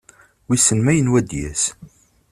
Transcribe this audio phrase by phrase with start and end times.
[0.47, 1.63] Wissen ma yenwa ad d-yas.